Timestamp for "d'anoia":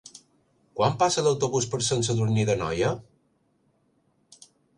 2.63-2.91